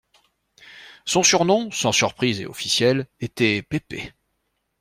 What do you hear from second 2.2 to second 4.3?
et officiel, était Pépé.